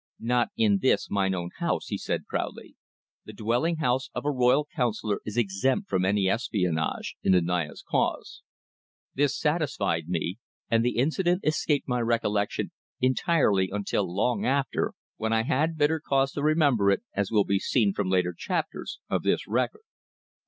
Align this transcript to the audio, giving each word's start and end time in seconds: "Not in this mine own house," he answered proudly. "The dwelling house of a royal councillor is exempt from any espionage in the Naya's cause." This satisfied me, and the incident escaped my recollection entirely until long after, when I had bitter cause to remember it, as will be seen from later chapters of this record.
"Not 0.19 0.49
in 0.57 0.79
this 0.81 1.11
mine 1.11 1.35
own 1.35 1.51
house," 1.59 1.89
he 1.89 1.93
answered 1.93 2.25
proudly. 2.25 2.75
"The 3.25 3.33
dwelling 3.33 3.75
house 3.75 4.09
of 4.15 4.25
a 4.25 4.31
royal 4.31 4.67
councillor 4.75 5.21
is 5.25 5.37
exempt 5.37 5.91
from 5.91 6.05
any 6.05 6.27
espionage 6.27 7.17
in 7.21 7.33
the 7.33 7.41
Naya's 7.43 7.83
cause." 7.87 8.41
This 9.13 9.37
satisfied 9.39 10.07
me, 10.09 10.39
and 10.71 10.83
the 10.83 10.97
incident 10.97 11.41
escaped 11.45 11.87
my 11.87 11.99
recollection 12.01 12.71
entirely 12.99 13.69
until 13.71 14.11
long 14.11 14.43
after, 14.43 14.93
when 15.17 15.33
I 15.33 15.43
had 15.43 15.77
bitter 15.77 15.99
cause 15.99 16.31
to 16.31 16.41
remember 16.41 16.89
it, 16.89 17.03
as 17.15 17.29
will 17.29 17.45
be 17.45 17.59
seen 17.59 17.93
from 17.93 18.09
later 18.09 18.33
chapters 18.35 18.97
of 19.07 19.21
this 19.21 19.47
record. 19.47 19.83